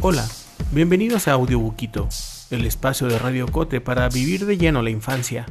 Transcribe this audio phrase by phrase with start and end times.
[0.00, 0.28] Hola,
[0.70, 2.08] bienvenidos a Audiobuquito,
[2.52, 5.46] el espacio de Radio Cote para vivir de lleno la infancia,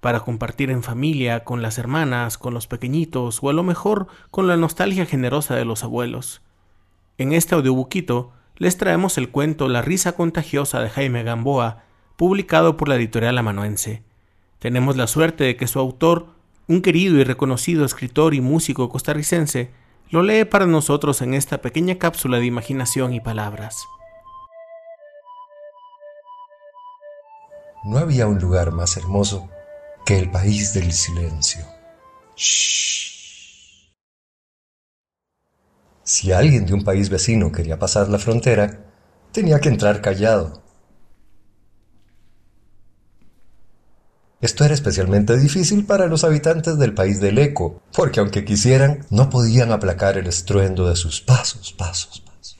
[0.00, 4.46] para compartir en familia, con las hermanas, con los pequeñitos o a lo mejor con
[4.46, 6.42] la nostalgia generosa de los abuelos.
[7.16, 11.84] En este audiobuquito les traemos el cuento La risa contagiosa de Jaime Gamboa,
[12.16, 14.02] publicado por la editorial amanuense.
[14.58, 16.26] Tenemos la suerte de que su autor,
[16.66, 19.70] un querido y reconocido escritor y músico costarricense,
[20.10, 23.76] lo lee para nosotros en esta pequeña cápsula de imaginación y palabras.
[27.84, 29.48] No había un lugar más hermoso
[30.04, 31.64] que el país del silencio.
[32.36, 33.92] Shh.
[36.02, 38.80] Si alguien de un país vecino quería pasar la frontera,
[39.30, 40.62] tenía que entrar callado.
[44.40, 49.30] Esto era especialmente difícil para los habitantes del país del eco, porque aunque quisieran, no
[49.30, 52.58] podían aplacar el estruendo de sus pasos, pasos, pasos.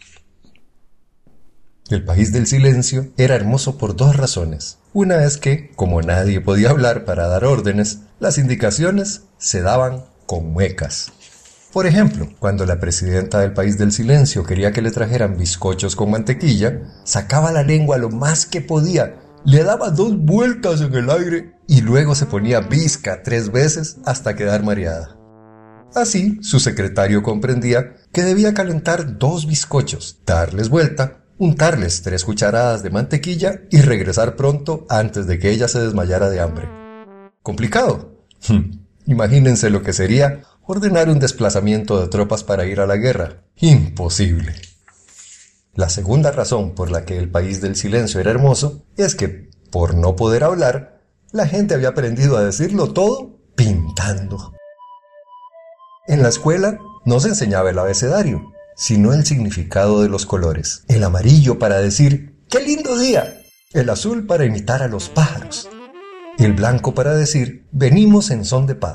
[1.88, 4.78] El país del silencio era hermoso por dos razones.
[4.92, 10.52] Una es que, como nadie podía hablar para dar órdenes, las indicaciones se daban con
[10.52, 11.12] muecas.
[11.72, 16.10] Por ejemplo, cuando la presidenta del país del silencio quería que le trajeran bizcochos con
[16.10, 21.57] mantequilla, sacaba la lengua lo más que podía le daba dos vueltas en el aire
[21.68, 25.16] y luego se ponía visca tres veces hasta quedar mareada.
[25.94, 32.90] Así, su secretario comprendía que debía calentar dos bizcochos, darles vuelta, untarles tres cucharadas de
[32.90, 36.68] mantequilla y regresar pronto antes de que ella se desmayara de hambre.
[37.42, 38.24] ¿Complicado?
[38.48, 38.80] Hmm.
[39.06, 43.42] Imagínense lo que sería ordenar un desplazamiento de tropas para ir a la guerra.
[43.56, 44.54] Imposible.
[45.74, 49.94] La segunda razón por la que el país del silencio era hermoso es que, por
[49.94, 50.97] no poder hablar,
[51.32, 54.54] la gente había aprendido a decirlo todo pintando.
[56.06, 60.84] En la escuela no se enseñaba el abecedario, sino el significado de los colores.
[60.88, 63.42] El amarillo para decir ¡qué lindo día!
[63.72, 65.68] El azul para imitar a los pájaros.
[66.38, 68.94] El blanco para decir venimos en son de paz.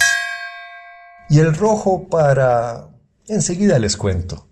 [1.30, 2.90] Y el rojo para...
[3.28, 4.48] enseguida les cuento.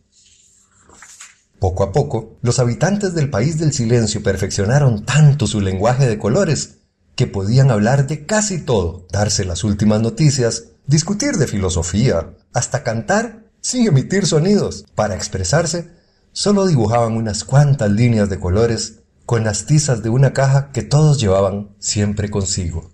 [1.59, 6.81] Poco a poco, los habitantes del país del silencio perfeccionaron tanto su lenguaje de colores
[7.27, 13.87] podían hablar de casi todo, darse las últimas noticias, discutir de filosofía, hasta cantar sin
[13.87, 14.85] emitir sonidos.
[14.95, 15.91] Para expresarse,
[16.31, 21.19] solo dibujaban unas cuantas líneas de colores con las tizas de una caja que todos
[21.19, 22.91] llevaban siempre consigo.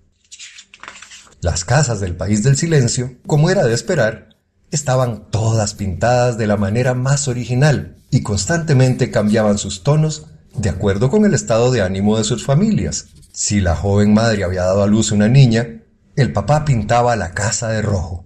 [1.42, 4.30] Las casas del país del silencio, como era de esperar,
[4.72, 11.10] estaban todas pintadas de la manera más original, y constantemente cambiaban sus tonos de acuerdo
[11.10, 13.08] con el estado de ánimo de sus familias.
[13.40, 15.84] Si la joven madre había dado a luz una niña,
[16.16, 18.26] el papá pintaba la casa de rojo.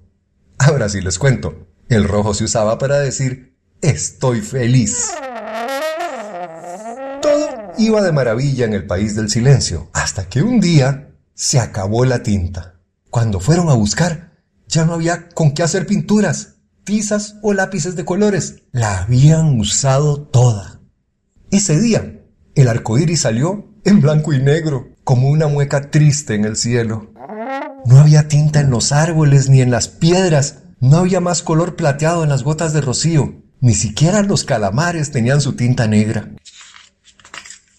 [0.58, 5.12] Ahora sí les cuento, el rojo se usaba para decir estoy feliz.
[7.22, 12.06] Todo iba de maravilla en el país del silencio, hasta que un día se acabó
[12.06, 12.80] la tinta.
[13.10, 14.32] Cuando fueron a buscar,
[14.70, 18.64] ya no había con qué hacer pinturas tizas o lápices de colores.
[18.72, 20.80] La habían usado toda.
[21.52, 22.22] Ese día,
[22.56, 27.12] el arco iris salió en blanco y negro, como una mueca triste en el cielo.
[27.86, 30.60] No había tinta en los árboles ni en las piedras.
[30.80, 33.36] No había más color plateado en las gotas de rocío.
[33.60, 36.32] Ni siquiera los calamares tenían su tinta negra.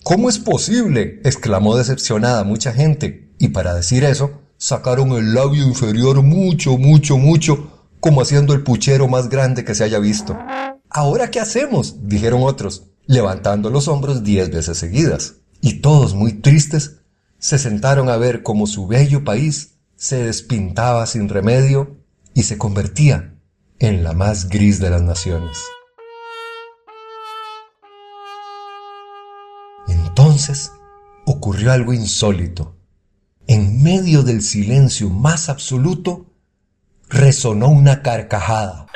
[0.02, 1.20] ¿Cómo es posible?
[1.24, 3.34] exclamó decepcionada mucha gente.
[3.38, 9.06] Y para decir eso, sacaron el labio inferior mucho, mucho, mucho como haciendo el puchero
[9.06, 10.36] más grande que se haya visto.
[10.90, 11.96] ¿Ahora qué hacemos?
[12.02, 15.34] dijeron otros, levantando los hombros diez veces seguidas.
[15.60, 17.01] Y todos muy tristes
[17.42, 21.96] se sentaron a ver cómo su bello país se despintaba sin remedio
[22.34, 23.34] y se convertía
[23.80, 25.58] en la más gris de las naciones.
[29.88, 30.70] Entonces
[31.26, 32.76] ocurrió algo insólito.
[33.48, 36.26] En medio del silencio más absoluto,
[37.08, 38.86] resonó una carcajada.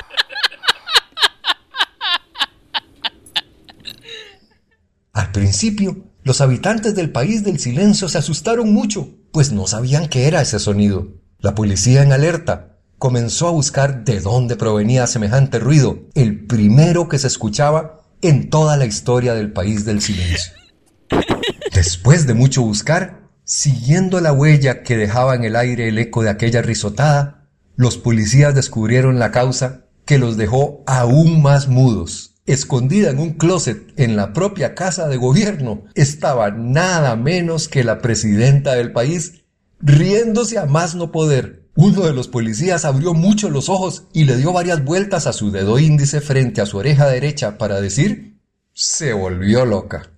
[5.11, 10.27] Al principio, los habitantes del país del silencio se asustaron mucho, pues no sabían qué
[10.27, 11.09] era ese sonido.
[11.37, 17.19] La policía en alerta comenzó a buscar de dónde provenía semejante ruido, el primero que
[17.19, 20.53] se escuchaba en toda la historia del país del silencio.
[21.75, 26.31] Después de mucho buscar, siguiendo la huella que dejaba en el aire el eco de
[26.31, 32.33] aquella risotada, los policías descubrieron la causa que los dejó aún más mudos.
[32.47, 37.99] Escondida en un closet en la propia casa de gobierno estaba nada menos que la
[37.99, 39.43] presidenta del país,
[39.81, 41.67] riéndose a más no poder.
[41.75, 45.51] Uno de los policías abrió mucho los ojos y le dio varias vueltas a su
[45.51, 48.39] dedo índice frente a su oreja derecha para decir
[48.73, 50.09] se volvió loca.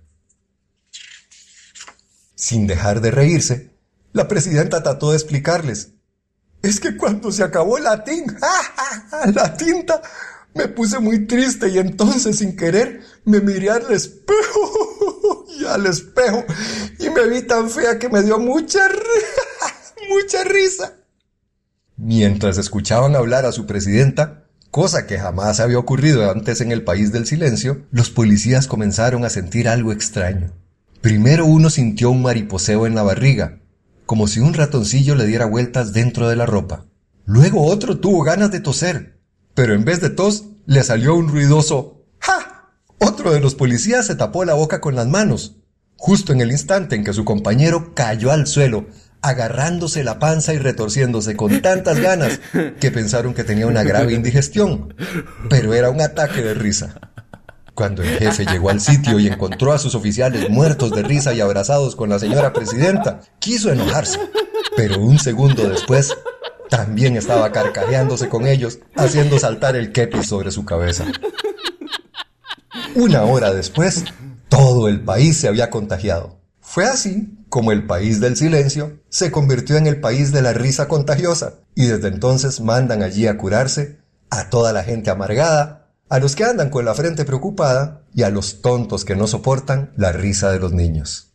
[2.36, 3.74] Sin dejar de reírse,
[4.12, 5.94] la presidenta trató de explicarles.
[6.62, 10.02] Es que cuando se acabó la tinta,
[10.54, 16.44] me puse muy triste y entonces sin querer me miré al espejo y al espejo
[16.98, 18.80] y me vi tan fea que me dio mucha,
[20.08, 20.94] mucha risa.
[21.96, 27.12] Mientras escuchaban hablar a su presidenta, cosa que jamás había ocurrido antes en el país
[27.12, 30.52] del silencio, los policías comenzaron a sentir algo extraño.
[31.02, 33.60] Primero uno sintió un mariposeo en la barriga,
[34.06, 36.86] como si un ratoncillo le diera vueltas dentro de la ropa.
[37.26, 39.19] Luego otro tuvo ganas de toser,
[39.54, 42.70] pero en vez de tos le salió un ruidoso ¡Ja!
[42.98, 45.56] Otro de los policías se tapó la boca con las manos,
[45.96, 48.86] justo en el instante en que su compañero cayó al suelo,
[49.22, 52.40] agarrándose la panza y retorciéndose con tantas ganas
[52.80, 54.94] que pensaron que tenía una grave indigestión,
[55.48, 57.10] pero era un ataque de risa.
[57.74, 61.40] Cuando el jefe llegó al sitio y encontró a sus oficiales muertos de risa y
[61.40, 64.18] abrazados con la señora presidenta, quiso enojarse,
[64.76, 66.14] pero un segundo después
[66.70, 71.04] también estaba carcajeándose con ellos, haciendo saltar el kepi sobre su cabeza.
[72.94, 74.04] Una hora después,
[74.48, 76.40] todo el país se había contagiado.
[76.60, 80.86] Fue así como el país del silencio se convirtió en el país de la risa
[80.86, 83.98] contagiosa, y desde entonces mandan allí a curarse
[84.30, 88.30] a toda la gente amargada, a los que andan con la frente preocupada y a
[88.30, 91.32] los tontos que no soportan la risa de los niños.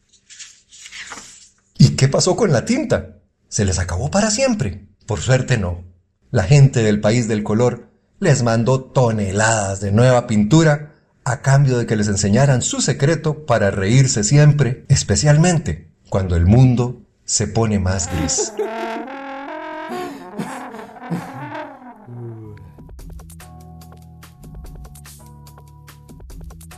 [1.77, 3.17] ¿Y qué pasó con la tinta?
[3.49, 4.87] ¿Se les acabó para siempre?
[5.05, 5.83] Por suerte no.
[6.31, 10.93] La gente del país del color les mandó toneladas de nueva pintura
[11.23, 17.01] a cambio de que les enseñaran su secreto para reírse siempre, especialmente cuando el mundo
[17.23, 18.53] se pone más gris.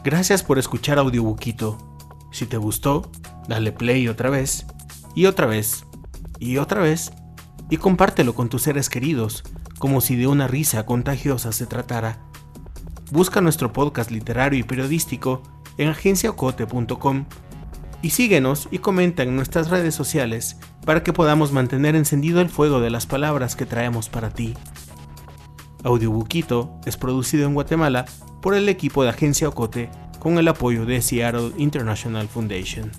[0.03, 1.77] Gracias por escuchar Audiobuquito.
[2.31, 3.12] Si te gustó,
[3.47, 4.65] dale play otra vez,
[5.15, 5.83] y otra vez,
[6.39, 7.12] y otra vez,
[7.69, 9.43] y compártelo con tus seres queridos,
[9.79, 12.19] como si de una risa contagiosa se tratara.
[13.11, 15.41] Busca nuestro podcast literario y periodístico
[15.77, 17.25] en agenciaocote.com
[18.01, 22.79] y síguenos y comenta en nuestras redes sociales para que podamos mantener encendido el fuego
[22.79, 24.53] de las palabras que traemos para ti.
[25.83, 28.05] Audiobuquito es producido en Guatemala
[28.41, 32.91] por el equipo de Agencia Ocote con el apoyo de Seattle International Foundation.